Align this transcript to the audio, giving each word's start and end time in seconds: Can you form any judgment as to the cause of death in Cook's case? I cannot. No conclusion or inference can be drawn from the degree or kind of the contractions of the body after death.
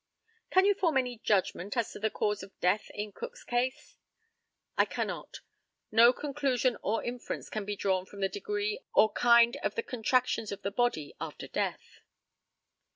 Can 0.49 0.65
you 0.65 0.73
form 0.73 0.97
any 0.97 1.19
judgment 1.19 1.77
as 1.77 1.91
to 1.91 1.99
the 1.99 2.09
cause 2.09 2.41
of 2.41 2.59
death 2.59 2.89
in 2.95 3.11
Cook's 3.11 3.43
case? 3.43 3.97
I 4.75 4.83
cannot. 4.83 5.41
No 5.91 6.11
conclusion 6.11 6.75
or 6.81 7.03
inference 7.03 7.51
can 7.51 7.65
be 7.65 7.75
drawn 7.75 8.07
from 8.07 8.21
the 8.21 8.27
degree 8.27 8.79
or 8.95 9.13
kind 9.13 9.57
of 9.57 9.75
the 9.75 9.83
contractions 9.83 10.51
of 10.51 10.63
the 10.63 10.71
body 10.71 11.13
after 11.21 11.47
death. 11.47 12.01